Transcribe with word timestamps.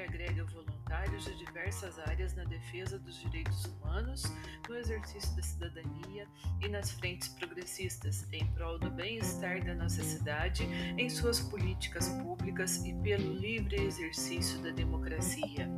agrega 0.00 0.44
voluntários 0.44 1.24
de 1.24 1.36
diversas 1.36 1.98
áreas 2.00 2.34
na 2.34 2.44
defesa 2.44 2.98
dos 2.98 3.20
direitos 3.20 3.64
humanos, 3.66 4.24
no 4.68 4.76
exercício 4.76 5.34
da 5.36 5.42
cidadania 5.42 6.26
e 6.60 6.68
nas 6.68 6.90
frentes 6.92 7.28
progressistas, 7.28 8.26
em 8.32 8.46
prol 8.52 8.78
do 8.78 8.90
bem-estar 8.90 9.64
da 9.64 9.74
nossa 9.74 10.02
cidade, 10.02 10.64
em 10.98 11.08
suas 11.08 11.40
políticas 11.40 12.08
públicas 12.08 12.84
e 12.84 12.92
pelo 12.94 13.32
livre 13.32 13.82
exercício 13.82 14.58
da 14.62 14.70
democracia. 14.70 15.68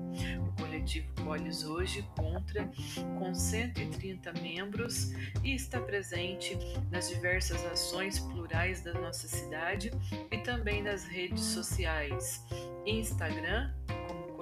O 0.47 0.53
coletivo 0.61 1.13
Polis 1.15 1.65
hoje 1.65 2.07
conta 2.17 2.71
com 3.19 3.35
130 3.35 4.33
membros 4.35 5.13
e 5.43 5.55
está 5.55 5.81
presente 5.81 6.57
nas 6.91 7.09
diversas 7.09 7.65
ações 7.67 8.19
plurais 8.19 8.83
da 8.83 8.93
nossa 8.95 9.29
cidade 9.29 9.91
e 10.31 10.39
também 10.39 10.83
nas 10.83 11.05
redes 11.05 11.45
sociais, 11.45 12.45
Instagram 12.87 13.73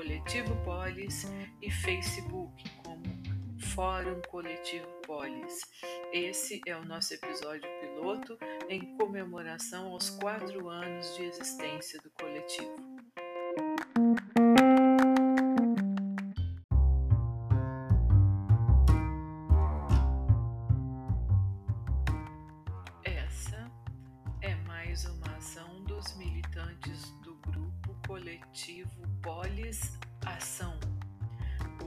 Coletivo 0.01 0.57
Polis 0.65 1.27
e 1.61 1.71
Facebook 1.71 2.65
como 2.83 3.03
Fórum 3.75 4.19
Coletivo 4.31 4.87
Polis. 5.07 5.61
Esse 6.11 6.59
é 6.67 6.75
o 6.75 6.83
nosso 6.87 7.12
episódio 7.12 7.69
piloto 7.83 8.39
em 8.70 8.97
comemoração 8.97 9.89
aos 9.89 10.09
quatro 10.09 10.70
anos 10.70 11.15
de 11.17 11.25
existência 11.25 12.01
do 12.01 12.11
coletivo. 12.12 12.75
Essa 23.05 23.70
é 24.41 24.55
mais 24.67 25.05
uma 25.05 25.37
ação 25.37 25.85
dos 25.85 26.17
militantes 26.17 27.20
coletivo 28.11 29.06
Polis 29.22 29.97
Ação. 30.27 30.75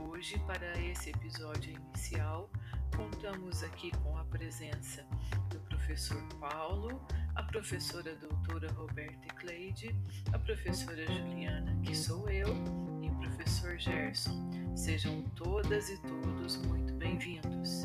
Hoje, 0.08 0.38
para 0.46 0.80
esse 0.80 1.10
episódio 1.10 1.76
inicial, 1.76 2.50
contamos 2.96 3.62
aqui 3.62 3.90
com 4.02 4.16
a 4.16 4.24
presença 4.24 5.04
do 5.50 5.58
professor 5.68 6.22
Paulo, 6.40 7.06
a 7.34 7.42
professora 7.42 8.16
doutora 8.16 8.72
Roberta 8.72 9.34
Cleide, 9.34 9.94
a 10.32 10.38
professora 10.38 11.04
Juliana, 11.06 11.78
que 11.84 11.94
sou 11.94 12.26
eu, 12.30 12.48
e 13.02 13.10
o 13.10 13.14
professor 13.16 13.76
Gerson. 13.76 14.50
Sejam 14.74 15.20
todas 15.36 15.90
e 15.90 15.98
todos 15.98 16.56
muito 16.56 16.94
bem-vindos. 16.94 17.84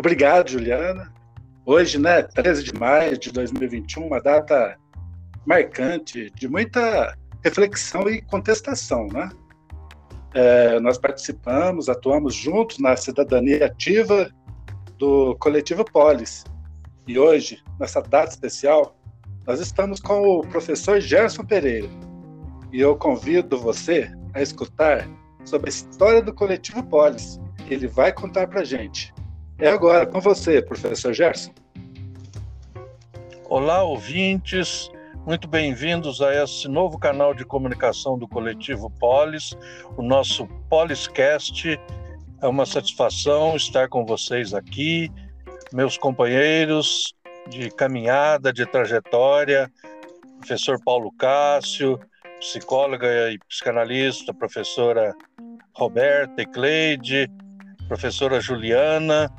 Obrigado, 0.00 0.48
Juliana. 0.48 1.12
Hoje, 1.66 1.98
né, 1.98 2.22
13 2.22 2.64
de 2.64 2.72
maio 2.72 3.18
de 3.18 3.30
2021, 3.30 4.06
uma 4.06 4.18
data 4.18 4.78
marcante 5.44 6.30
de 6.30 6.48
muita 6.48 7.14
reflexão 7.44 8.08
e 8.08 8.22
contestação, 8.22 9.08
né? 9.08 9.28
É, 10.32 10.80
nós 10.80 10.96
participamos, 10.96 11.90
atuamos 11.90 12.34
juntos 12.34 12.78
na 12.78 12.96
cidadania 12.96 13.66
ativa 13.66 14.30
do 14.96 15.36
coletivo 15.36 15.84
Polis. 15.84 16.44
E 17.06 17.18
hoje, 17.18 17.62
nessa 17.78 18.00
data 18.00 18.30
especial, 18.30 18.96
nós 19.46 19.60
estamos 19.60 20.00
com 20.00 20.22
o 20.22 20.46
professor 20.46 20.98
Gerson 20.98 21.44
Pereira. 21.44 21.90
E 22.72 22.80
eu 22.80 22.96
convido 22.96 23.58
você 23.58 24.10
a 24.32 24.40
escutar 24.40 25.06
sobre 25.44 25.68
a 25.68 25.74
história 25.74 26.22
do 26.22 26.32
coletivo 26.32 26.82
Polis. 26.84 27.38
Ele 27.68 27.86
vai 27.86 28.14
contar 28.14 28.46
para 28.46 28.64
gente. 28.64 29.12
É 29.60 29.68
agora 29.68 30.06
com 30.06 30.22
você, 30.22 30.62
professor 30.62 31.12
Gerson. 31.12 31.52
Olá, 33.44 33.82
ouvintes. 33.82 34.90
Muito 35.26 35.46
bem-vindos 35.46 36.22
a 36.22 36.42
esse 36.42 36.66
novo 36.66 36.98
canal 36.98 37.34
de 37.34 37.44
comunicação 37.44 38.18
do 38.18 38.26
Coletivo 38.26 38.88
Polis, 38.88 39.54
o 39.98 40.02
nosso 40.02 40.46
Poliscast. 40.70 41.78
É 42.40 42.48
uma 42.48 42.64
satisfação 42.64 43.54
estar 43.54 43.86
com 43.90 44.06
vocês 44.06 44.54
aqui, 44.54 45.12
meus 45.74 45.98
companheiros 45.98 47.14
de 47.50 47.70
caminhada, 47.70 48.54
de 48.54 48.64
trajetória, 48.64 49.70
professor 50.38 50.82
Paulo 50.82 51.12
Cássio, 51.12 52.00
psicóloga 52.38 53.30
e 53.30 53.38
psicanalista, 53.46 54.32
professora 54.32 55.14
Roberta 55.76 56.40
Ecleide, 56.40 57.30
professora 57.86 58.40
Juliana, 58.40 59.30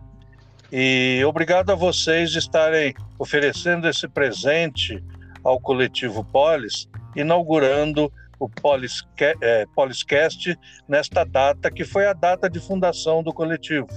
e 0.71 1.21
obrigado 1.25 1.71
a 1.71 1.75
vocês 1.75 2.33
estarem 2.35 2.93
oferecendo 3.19 3.89
esse 3.89 4.07
presente 4.07 5.03
ao 5.43 5.59
coletivo 5.59 6.23
Polis, 6.23 6.87
inaugurando 7.15 8.11
o 8.39 8.47
Polis, 8.47 9.03
é, 9.41 9.65
Poliscast 9.75 10.57
nesta 10.87 11.25
data, 11.25 11.69
que 11.69 11.83
foi 11.83 12.07
a 12.07 12.13
data 12.13 12.49
de 12.49 12.59
fundação 12.59 13.21
do 13.21 13.33
coletivo. 13.33 13.87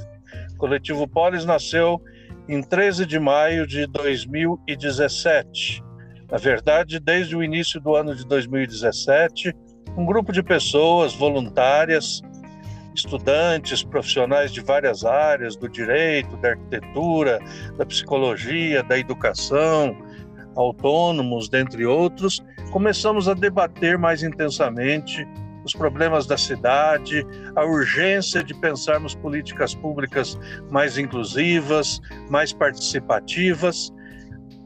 O 0.54 0.56
coletivo 0.56 1.06
Polis 1.06 1.44
nasceu 1.44 2.02
em 2.48 2.60
13 2.60 3.06
de 3.06 3.20
maio 3.20 3.66
de 3.66 3.86
2017. 3.86 5.82
Na 6.30 6.38
verdade, 6.38 6.98
desde 6.98 7.36
o 7.36 7.42
início 7.42 7.80
do 7.80 7.94
ano 7.94 8.14
de 8.16 8.26
2017, 8.26 9.54
um 9.96 10.04
grupo 10.04 10.32
de 10.32 10.42
pessoas 10.42 11.14
voluntárias 11.14 12.20
estudantes, 12.94 13.82
profissionais 13.82 14.53
de 14.53 14.60
várias 14.60 15.05
áreas, 15.05 15.56
do 15.56 15.69
direito, 15.69 16.37
da 16.38 16.50
arquitetura, 16.50 17.38
da 17.77 17.84
psicologia, 17.84 18.82
da 18.82 18.99
educação, 18.99 19.97
autônomos, 20.56 21.49
dentre 21.49 21.84
outros, 21.84 22.43
começamos 22.71 23.28
a 23.28 23.34
debater 23.34 23.99
mais 23.99 24.22
intensamente 24.22 25.27
os 25.65 25.72
problemas 25.72 26.27
da 26.27 26.37
cidade, 26.37 27.27
a 27.56 27.65
urgência 27.65 28.44
de 28.44 28.55
pensarmos 28.55 29.15
políticas 29.15 29.75
públicas 29.75 30.38
mais 30.71 30.99
inclusivas, 30.99 32.00
mais 32.28 32.53
participativas. 32.53 33.91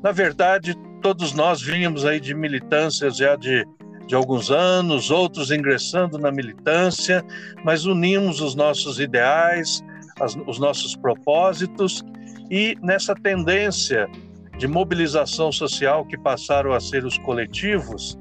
Na 0.03 0.11
verdade, 0.11 0.75
todos 1.01 1.33
nós 1.33 1.63
vínhamos 1.63 2.05
aí 2.05 2.19
de 2.19 2.35
militâncias 2.35 3.17
já 3.17 3.37
de 3.37 3.65
de 4.09 4.15
alguns 4.15 4.51
anos, 4.51 5.11
outros 5.11 5.51
ingressando 5.51 6.19
na 6.19 6.33
militância, 6.33 7.23
mas 7.63 7.85
unimos 7.85 8.41
os 8.41 8.55
nossos 8.55 8.99
ideais, 8.99 9.85
as, 10.19 10.35
os 10.47 10.59
nossos 10.59 10.97
propósitos 10.97 12.03
e 12.51 12.75
nessa 12.83 13.15
tendência 13.15 14.09
de 14.57 14.67
mobilização 14.67 15.53
social 15.53 16.07
que 16.07 16.17
passaram 16.17 16.73
a 16.73 16.81
ser 16.81 17.05
os 17.05 17.19
coletivos. 17.19 18.19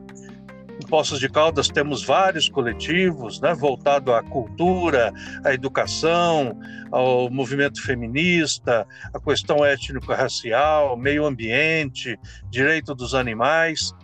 Em 0.77 0.85
Poços 0.85 1.21
de 1.21 1.29
Caldas 1.29 1.69
temos 1.69 2.03
vários 2.03 2.49
coletivos, 2.49 3.39
né, 3.39 3.53
voltado 3.53 4.13
à 4.13 4.21
cultura, 4.21 5.13
à 5.43 5.53
educação, 5.53 6.59
ao 6.91 7.29
movimento 7.31 7.81
feminista, 7.81 8.85
à 9.13 9.19
questão 9.21 9.65
étnico-racial, 9.65 10.97
meio 10.97 11.25
ambiente, 11.25 12.19
direito 12.51 12.93
dos 12.93 13.15
animais. 13.15 13.95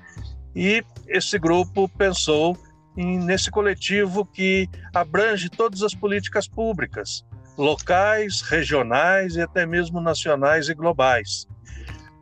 E 0.55 0.83
esse 1.07 1.37
grupo 1.39 1.89
pensou 1.89 2.57
em, 2.95 3.17
nesse 3.17 3.49
coletivo 3.49 4.25
que 4.25 4.69
abrange 4.93 5.49
todas 5.49 5.81
as 5.81 5.93
políticas 5.95 6.47
públicas, 6.47 7.25
locais, 7.57 8.41
regionais 8.41 9.35
e 9.35 9.41
até 9.41 9.65
mesmo 9.65 9.99
nacionais 9.99 10.69
e 10.69 10.73
globais. 10.73 11.47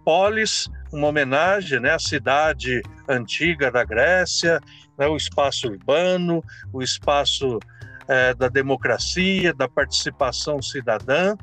Polis, 0.03 0.69
uma 0.91 1.07
homenagem 1.07 1.79
né, 1.79 1.91
à 1.91 1.99
cidade 1.99 2.81
antiga 3.07 3.71
da 3.71 3.83
Grécia, 3.83 4.59
né, 4.97 5.07
o 5.07 5.15
espaço 5.15 5.67
urbano, 5.67 6.43
o 6.73 6.81
espaço 6.81 7.59
é, 8.07 8.33
da 8.33 8.47
democracia, 8.47 9.53
da 9.53 9.67
participação 9.67 10.61
cidadã, 10.61 11.35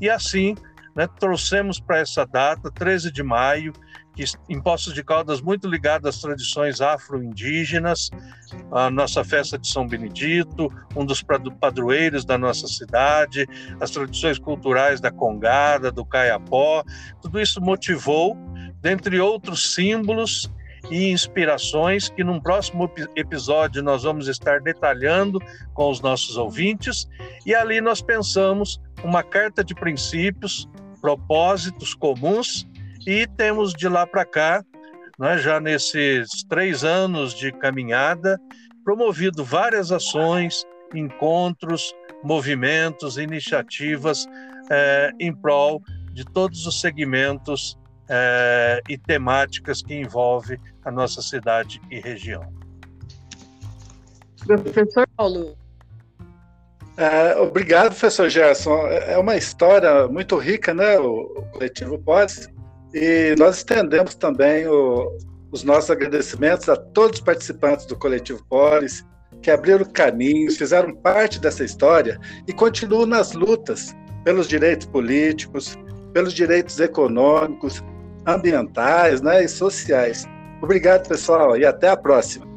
e 0.00 0.08
assim 0.08 0.54
né, 0.94 1.08
trouxemos 1.18 1.78
para 1.78 1.98
essa 1.98 2.24
data, 2.24 2.70
13 2.70 3.12
de 3.12 3.22
maio, 3.22 3.72
que 4.14 4.24
em 4.48 4.60
Poços 4.60 4.92
de 4.92 5.02
Caldas 5.02 5.40
muito 5.40 5.68
ligado 5.68 6.08
às 6.08 6.20
tradições 6.20 6.80
afro-indígenas, 6.80 8.10
a 8.70 8.90
nossa 8.90 9.24
festa 9.24 9.58
de 9.58 9.68
São 9.68 9.86
Benedito, 9.86 10.70
um 10.96 11.04
dos 11.04 11.22
padroeiros 11.22 12.24
da 12.24 12.36
nossa 12.36 12.66
cidade, 12.66 13.46
as 13.80 13.90
tradições 13.90 14.38
culturais 14.38 15.00
da 15.00 15.10
Congada, 15.10 15.90
do 15.90 16.04
Caiapó, 16.04 16.82
tudo 17.20 17.40
isso 17.40 17.60
motivou, 17.60 18.36
dentre 18.80 19.20
outros 19.20 19.74
símbolos 19.74 20.50
e 20.90 21.10
inspirações 21.10 22.08
que 22.08 22.24
num 22.24 22.40
próximo 22.40 22.90
episódio 23.14 23.82
nós 23.82 24.02
vamos 24.02 24.28
estar 24.28 24.60
detalhando 24.60 25.38
com 25.74 25.90
os 25.90 26.00
nossos 26.00 26.36
ouvintes, 26.36 27.08
e 27.44 27.54
ali 27.54 27.80
nós 27.80 28.00
pensamos 28.00 28.80
uma 29.04 29.22
carta 29.22 29.62
de 29.62 29.74
princípios, 29.74 30.68
propósitos 31.00 31.94
comuns 31.94 32.66
E 33.06 33.26
temos 33.26 33.72
de 33.72 33.88
lá 33.88 34.06
para 34.06 34.24
cá, 34.24 34.64
né, 35.18 35.38
já 35.38 35.60
nesses 35.60 36.28
três 36.48 36.84
anos 36.84 37.34
de 37.34 37.52
caminhada, 37.52 38.38
promovido 38.84 39.44
várias 39.44 39.92
ações, 39.92 40.64
encontros, 40.94 41.94
movimentos, 42.22 43.16
iniciativas 43.16 44.26
é, 44.70 45.10
em 45.18 45.34
prol 45.34 45.82
de 46.12 46.24
todos 46.24 46.66
os 46.66 46.80
segmentos 46.80 47.78
é, 48.08 48.80
e 48.88 48.98
temáticas 48.98 49.82
que 49.82 49.94
envolvem 49.94 50.58
a 50.84 50.90
nossa 50.90 51.22
cidade 51.22 51.80
e 51.90 52.00
região. 52.00 52.52
Professor 54.46 55.06
Paulo. 55.16 55.56
É, 56.96 57.36
obrigado, 57.36 57.88
professor 57.88 58.28
Gerson. 58.28 58.86
É 58.86 59.16
uma 59.16 59.36
história 59.36 60.08
muito 60.08 60.36
rica, 60.36 60.74
né? 60.74 60.98
O, 60.98 61.22
o 61.36 61.42
coletivo 61.52 61.98
Pós. 61.98 62.48
E 62.94 63.34
nós 63.38 63.58
estendemos 63.58 64.14
também 64.14 64.66
o, 64.66 65.16
os 65.52 65.62
nossos 65.62 65.90
agradecimentos 65.90 66.68
a 66.68 66.76
todos 66.76 67.18
os 67.18 67.24
participantes 67.24 67.86
do 67.86 67.96
coletivo 67.96 68.44
Polis, 68.48 69.04
que 69.42 69.50
abriram 69.50 69.84
caminhos, 69.84 70.56
fizeram 70.56 70.94
parte 70.94 71.40
dessa 71.40 71.64
história 71.64 72.18
e 72.46 72.52
continuam 72.52 73.06
nas 73.06 73.32
lutas 73.32 73.94
pelos 74.24 74.48
direitos 74.48 74.86
políticos, 74.86 75.78
pelos 76.12 76.32
direitos 76.32 76.78
econômicos, 76.80 77.82
ambientais 78.26 79.20
né, 79.22 79.44
e 79.44 79.48
sociais. 79.48 80.26
Obrigado, 80.60 81.08
pessoal, 81.08 81.56
e 81.56 81.64
até 81.64 81.88
a 81.88 81.96
próxima. 81.96 82.49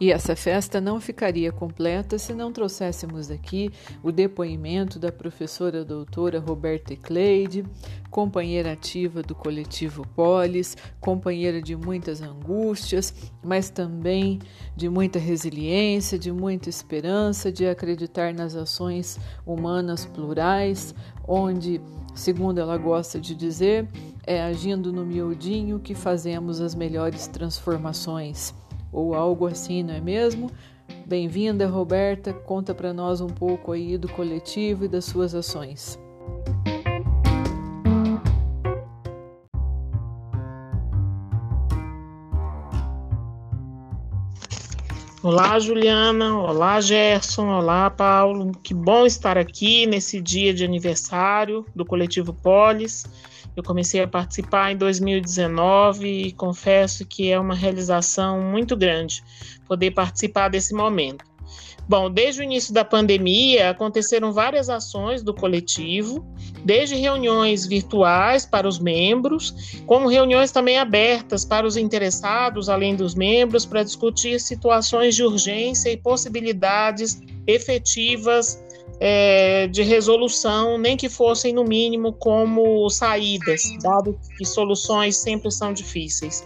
E 0.00 0.10
essa 0.10 0.34
festa 0.34 0.80
não 0.80 1.00
ficaria 1.00 1.52
completa 1.52 2.18
se 2.18 2.34
não 2.34 2.52
trouxéssemos 2.52 3.30
aqui 3.30 3.70
o 4.02 4.10
depoimento 4.10 4.98
da 4.98 5.12
professora 5.12 5.84
doutora 5.84 6.40
Roberta 6.40 6.92
Ecleide, 6.92 7.64
companheira 8.10 8.72
ativa 8.72 9.22
do 9.22 9.34
coletivo 9.34 10.06
Polis, 10.14 10.76
companheira 11.00 11.62
de 11.62 11.76
muitas 11.76 12.20
angústias, 12.20 13.14
mas 13.42 13.70
também 13.70 14.40
de 14.76 14.88
muita 14.88 15.18
resiliência, 15.18 16.18
de 16.18 16.32
muita 16.32 16.68
esperança, 16.68 17.52
de 17.52 17.66
acreditar 17.66 18.34
nas 18.34 18.56
ações 18.56 19.18
humanas 19.46 20.04
plurais, 20.04 20.92
onde, 21.26 21.80
segundo 22.16 22.58
ela 22.58 22.76
gosta 22.76 23.20
de 23.20 23.34
dizer, 23.34 23.88
é 24.26 24.42
agindo 24.42 24.92
no 24.92 25.04
miudinho 25.04 25.78
que 25.78 25.94
fazemos 25.94 26.60
as 26.60 26.74
melhores 26.74 27.28
transformações 27.28 28.52
ou 28.94 29.14
algo 29.14 29.46
assim, 29.46 29.82
não 29.82 29.92
é 29.92 30.00
mesmo? 30.00 30.50
Bem-vinda, 31.04 31.66
Roberta. 31.66 32.32
Conta 32.32 32.74
para 32.74 32.92
nós 32.92 33.20
um 33.20 33.28
pouco 33.28 33.72
aí 33.72 33.98
do 33.98 34.08
coletivo 34.08 34.84
e 34.84 34.88
das 34.88 35.04
suas 35.04 35.34
ações. 35.34 35.98
Olá, 45.22 45.58
Juliana. 45.58 46.38
Olá, 46.38 46.80
Gerson. 46.80 47.48
Olá, 47.48 47.90
Paulo. 47.90 48.52
Que 48.62 48.74
bom 48.74 49.06
estar 49.06 49.36
aqui 49.36 49.86
nesse 49.86 50.20
dia 50.20 50.54
de 50.54 50.64
aniversário 50.64 51.66
do 51.74 51.84
Coletivo 51.84 52.32
Polis. 52.32 53.06
Eu 53.56 53.62
comecei 53.62 54.02
a 54.02 54.08
participar 54.08 54.72
em 54.72 54.76
2019 54.76 56.06
e 56.06 56.32
confesso 56.32 57.06
que 57.06 57.30
é 57.30 57.38
uma 57.38 57.54
realização 57.54 58.40
muito 58.40 58.76
grande 58.76 59.22
poder 59.66 59.92
participar 59.92 60.48
desse 60.48 60.74
momento. 60.74 61.24
Bom, 61.86 62.10
desde 62.10 62.40
o 62.40 62.44
início 62.44 62.72
da 62.72 62.82
pandemia, 62.84 63.70
aconteceram 63.70 64.32
várias 64.32 64.70
ações 64.70 65.22
do 65.22 65.34
coletivo, 65.34 66.26
desde 66.64 66.94
reuniões 66.94 67.66
virtuais 67.66 68.46
para 68.46 68.66
os 68.66 68.78
membros, 68.78 69.82
como 69.86 70.08
reuniões 70.08 70.50
também 70.50 70.78
abertas 70.78 71.44
para 71.44 71.66
os 71.66 71.76
interessados, 71.76 72.70
além 72.70 72.96
dos 72.96 73.14
membros, 73.14 73.66
para 73.66 73.82
discutir 73.82 74.40
situações 74.40 75.14
de 75.14 75.22
urgência 75.22 75.90
e 75.90 75.96
possibilidades 75.96 77.20
efetivas 77.46 78.63
é, 79.06 79.66
de 79.66 79.82
resolução, 79.82 80.78
nem 80.78 80.96
que 80.96 81.10
fossem, 81.10 81.52
no 81.52 81.62
mínimo, 81.62 82.10
como 82.14 82.88
saídas, 82.88 83.60
dado 83.82 84.18
que 84.38 84.46
soluções 84.46 85.18
sempre 85.18 85.52
são 85.52 85.74
difíceis. 85.74 86.42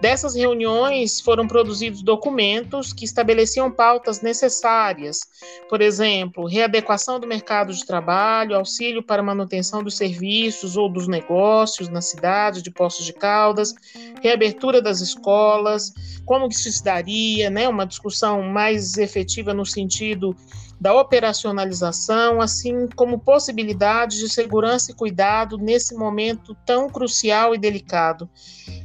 Dessas 0.00 0.36
reuniões 0.36 1.20
foram 1.20 1.48
produzidos 1.48 2.02
documentos 2.02 2.92
que 2.92 3.04
estabeleciam 3.04 3.68
pautas 3.68 4.20
necessárias, 4.20 5.20
por 5.68 5.80
exemplo, 5.80 6.46
readequação 6.46 7.18
do 7.18 7.26
mercado 7.26 7.72
de 7.72 7.84
trabalho, 7.84 8.56
auxílio 8.56 9.02
para 9.02 9.24
manutenção 9.24 9.82
dos 9.82 9.96
serviços 9.96 10.76
ou 10.76 10.88
dos 10.88 11.08
negócios 11.08 11.88
na 11.88 12.00
cidade 12.00 12.62
de 12.62 12.70
Poços 12.70 13.04
de 13.04 13.12
Caldas, 13.12 13.74
reabertura 14.22 14.80
das 14.80 15.00
escolas, 15.00 15.92
como 16.24 16.48
que 16.48 16.54
isso 16.54 16.70
se 16.70 16.84
daria, 16.84 17.50
né, 17.50 17.68
uma 17.68 17.84
discussão 17.84 18.40
mais 18.42 18.96
efetiva 18.98 19.52
no 19.52 19.66
sentido 19.66 20.36
da 20.80 20.94
operacionalização, 20.94 22.40
assim 22.40 22.86
como 22.94 23.18
possibilidades 23.18 24.18
de 24.18 24.28
segurança 24.28 24.92
e 24.92 24.94
cuidado 24.94 25.58
nesse 25.58 25.94
momento 25.94 26.56
tão 26.64 26.88
crucial 26.88 27.54
e 27.54 27.58
delicado. 27.58 28.30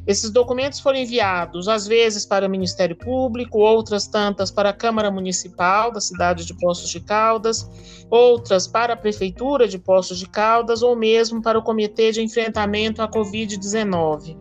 Esses 0.08 0.32
documentos 0.32 0.80
foram 0.80 0.98
enviados, 1.04 1.68
às 1.68 1.86
vezes, 1.86 2.26
para 2.26 2.48
o 2.48 2.50
Ministério 2.50 2.96
Público, 2.96 3.60
outras 3.60 4.08
tantas 4.08 4.50
para 4.50 4.70
a 4.70 4.74
Câmara 4.74 5.12
Municipal 5.12 5.92
da 5.92 6.02
cidade 6.02 6.46
de 6.46 6.54
Poços 6.56 6.90
de 6.90 7.00
Caldas, 7.00 7.70
outras 8.10 8.68
para 8.68 8.94
a 8.94 8.98
Prefeitura 8.98 9.68
de 9.68 9.78
Poços 9.78 10.18
de 10.18 10.28
Caldas 10.28 10.82
ou 10.82 10.96
mesmo 10.96 11.42
para 11.42 11.60
o 11.60 11.62
Comitê 11.62 12.12
de 12.12 12.22
Enfrentamento 12.22 13.02
à 13.02 13.08
Covid-19. 13.08 14.38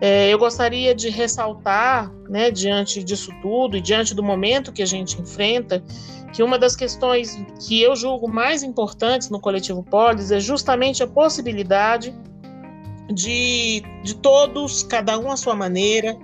É, 0.00 0.28
eu 0.28 0.38
gostaria 0.38 0.94
de 0.94 1.08
ressaltar, 1.08 2.12
né, 2.28 2.50
diante 2.50 3.02
disso 3.02 3.30
tudo 3.40 3.76
e 3.76 3.80
diante 3.80 4.14
do 4.14 4.22
momento 4.22 4.72
que 4.72 4.82
a 4.82 4.86
gente 4.86 5.20
enfrenta, 5.20 5.82
que 6.32 6.42
uma 6.42 6.58
das 6.58 6.74
questões 6.74 7.38
que 7.66 7.80
eu 7.80 7.94
julgo 7.94 8.28
mais 8.28 8.62
importantes 8.62 9.30
no 9.30 9.40
coletivo 9.40 9.84
Polis 9.84 10.32
é 10.32 10.40
justamente 10.40 11.02
a 11.02 11.06
possibilidade 11.06 12.12
de, 13.12 13.82
de 14.02 14.14
todos, 14.16 14.82
cada 14.82 15.18
um 15.18 15.30
à 15.30 15.36
sua 15.36 15.54
maneira, 15.54 16.16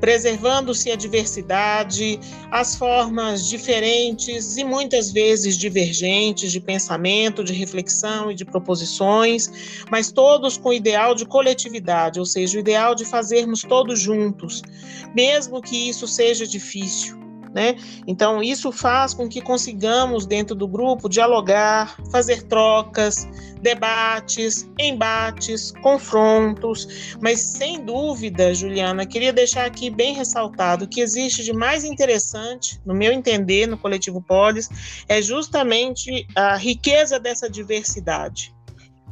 preservando-se 0.00 0.90
a 0.90 0.96
diversidade, 0.96 2.20
as 2.50 2.76
formas 2.76 3.48
diferentes 3.48 4.56
e 4.56 4.64
muitas 4.64 5.10
vezes 5.10 5.56
divergentes 5.56 6.52
de 6.52 6.60
pensamento, 6.60 7.42
de 7.42 7.52
reflexão 7.52 8.30
e 8.30 8.34
de 8.34 8.44
proposições, 8.44 9.50
mas 9.90 10.12
todos 10.12 10.58
com 10.58 10.68
o 10.68 10.74
ideal 10.74 11.14
de 11.14 11.24
coletividade, 11.24 12.18
ou 12.20 12.26
seja, 12.26 12.56
o 12.56 12.60
ideal 12.60 12.94
de 12.94 13.04
fazermos 13.04 13.62
todos 13.62 13.98
juntos, 13.98 14.62
mesmo 15.14 15.62
que 15.62 15.88
isso 15.88 16.06
seja 16.06 16.46
difícil. 16.46 17.25
Né? 17.56 17.74
Então, 18.06 18.42
isso 18.42 18.70
faz 18.70 19.14
com 19.14 19.26
que 19.26 19.40
consigamos, 19.40 20.26
dentro 20.26 20.54
do 20.54 20.68
grupo, 20.68 21.08
dialogar, 21.08 21.96
fazer 22.12 22.42
trocas, 22.42 23.26
debates, 23.62 24.68
embates, 24.78 25.72
confrontos, 25.80 27.16
mas 27.18 27.40
sem 27.40 27.82
dúvida, 27.82 28.52
Juliana, 28.52 29.06
queria 29.06 29.32
deixar 29.32 29.64
aqui 29.64 29.88
bem 29.88 30.12
ressaltado 30.12 30.86
que 30.86 31.00
existe 31.00 31.42
de 31.42 31.54
mais 31.54 31.82
interessante, 31.82 32.78
no 32.84 32.92
meu 32.92 33.10
entender, 33.10 33.66
no 33.66 33.78
coletivo 33.78 34.20
Polis, 34.20 34.68
é 35.08 35.22
justamente 35.22 36.26
a 36.36 36.56
riqueza 36.56 37.18
dessa 37.18 37.48
diversidade 37.48 38.54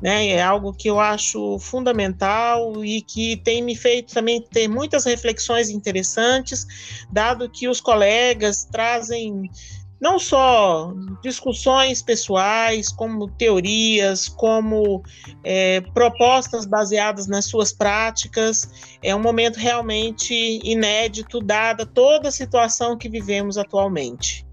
né? 0.04 0.28
É 0.28 0.42
algo 0.42 0.74
que 0.74 0.90
eu 0.90 1.00
acho 1.00 1.58
fundamental 1.58 2.84
e 2.84 3.00
que 3.00 3.38
tem 3.38 3.62
me 3.62 3.74
feito 3.74 4.12
também 4.12 4.38
ter 4.42 4.68
muitas 4.68 5.06
reflexões 5.06 5.70
interessantes, 5.70 6.66
dado 7.10 7.48
que 7.48 7.66
os 7.66 7.80
colegas 7.80 8.66
trazem 8.70 9.50
não 9.98 10.18
só 10.18 10.92
discussões 11.22 12.02
pessoais, 12.02 12.92
como 12.92 13.30
teorias, 13.30 14.28
como 14.28 15.02
é, 15.42 15.80
propostas 15.94 16.66
baseadas 16.66 17.26
nas 17.26 17.46
suas 17.46 17.72
práticas. 17.72 18.68
É 19.02 19.16
um 19.16 19.22
momento 19.22 19.56
realmente 19.56 20.34
inédito, 20.62 21.40
dada 21.40 21.86
toda 21.86 22.28
a 22.28 22.32
situação 22.32 22.98
que 22.98 23.08
vivemos 23.08 23.56
atualmente. 23.56 24.44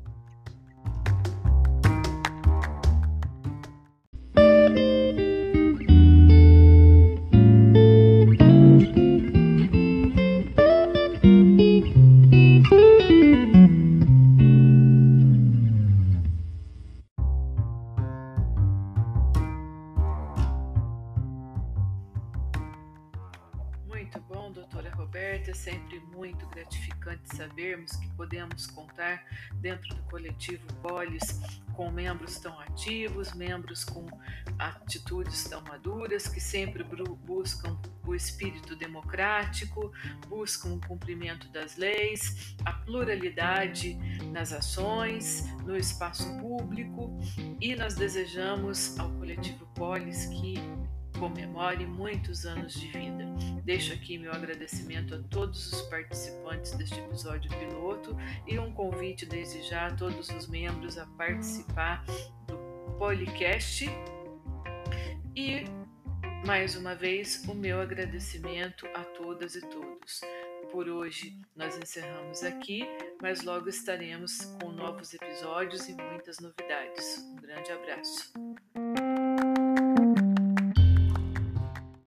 Muito 24.13 24.27
bom, 24.27 24.51
doutora 24.51 24.93
Roberta. 24.93 25.51
É 25.51 25.53
sempre 25.53 26.01
muito 26.13 26.45
gratificante 26.47 27.33
sabermos 27.33 27.93
que 27.93 28.09
podemos 28.09 28.67
contar 28.67 29.23
dentro 29.53 29.95
do 29.95 30.03
coletivo 30.03 30.61
Polis 30.81 31.39
com 31.73 31.89
membros 31.89 32.37
tão 32.37 32.59
ativos, 32.59 33.33
membros 33.33 33.85
com 33.85 34.05
atitudes 34.59 35.45
tão 35.45 35.61
maduras, 35.61 36.27
que 36.27 36.41
sempre 36.41 36.83
buscam 36.83 37.79
o 38.05 38.13
espírito 38.13 38.75
democrático, 38.75 39.93
buscam 40.27 40.73
o 40.73 40.81
cumprimento 40.81 41.47
das 41.47 41.77
leis, 41.77 42.53
a 42.65 42.73
pluralidade 42.73 43.97
nas 44.33 44.51
ações, 44.51 45.45
no 45.63 45.77
espaço 45.77 46.25
público 46.39 47.17
e 47.61 47.75
nós 47.77 47.95
desejamos 47.95 48.99
ao 48.99 49.09
coletivo 49.11 49.65
Polis 49.73 50.25
que 50.25 50.55
comemore 51.17 51.85
muitos 51.85 52.45
anos 52.45 52.73
de 52.73 52.87
vida. 52.87 53.25
Deixo 53.63 53.93
aqui 53.93 54.17
meu 54.17 54.31
agradecimento 54.31 55.15
a 55.15 55.19
todos 55.29 55.71
os 55.71 55.81
participantes 55.83 56.71
deste 56.73 56.99
episódio 56.99 57.49
piloto 57.57 58.15
e 58.47 58.57
um 58.59 58.71
convite 58.73 59.25
desde 59.25 59.61
já 59.63 59.87
a 59.87 59.95
todos 59.95 60.29
os 60.29 60.47
membros 60.47 60.97
a 60.97 61.05
participar 61.05 62.03
do 62.47 62.57
podcast. 62.97 63.85
E 65.35 65.63
mais 66.45 66.75
uma 66.75 66.95
vez 66.95 67.43
o 67.47 67.53
meu 67.53 67.79
agradecimento 67.79 68.87
a 68.93 69.03
todas 69.03 69.55
e 69.55 69.61
todos. 69.61 70.21
Por 70.71 70.87
hoje 70.87 71.37
nós 71.55 71.77
encerramos 71.77 72.43
aqui, 72.43 72.87
mas 73.21 73.43
logo 73.43 73.67
estaremos 73.67 74.45
com 74.61 74.71
novos 74.71 75.13
episódios 75.13 75.87
e 75.89 75.93
muitas 75.93 76.39
novidades. 76.39 77.17
Um 77.17 77.35
grande 77.35 77.71
abraço. 77.71 78.31